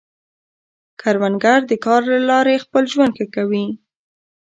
[1.01, 3.65] کروندګر د کار له لارې خپل ژوند ښه کوي